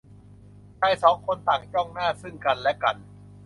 [0.79, 2.95] ชายสองคนต่างจ้องหน้าซึ่งกันและกัน